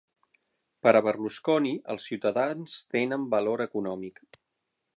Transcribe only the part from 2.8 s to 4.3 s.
tenen valor econòmic.